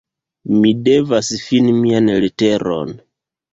Mi 0.63 0.71
devas 0.87 1.29
ﬁni 1.35 1.75
mian 1.83 2.11
leteron. 2.25 2.99